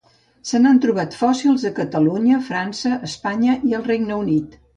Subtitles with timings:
[0.51, 4.59] Se n'han trobat fòssils a Catalunya, França, Espanya i el Regne Unit.